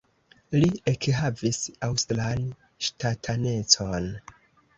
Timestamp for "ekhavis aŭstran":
0.91-2.41